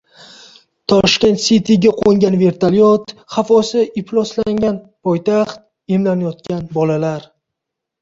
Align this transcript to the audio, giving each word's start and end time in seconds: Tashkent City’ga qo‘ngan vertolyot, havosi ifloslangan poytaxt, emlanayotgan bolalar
Tashkent 0.93 1.37
City’ga 1.43 1.91
qo‘ngan 1.99 2.39
vertolyot, 2.43 3.15
havosi 3.37 3.85
ifloslangan 4.03 4.83
poytaxt, 4.89 5.65
emlanayotgan 6.01 6.69
bolalar 6.77 7.33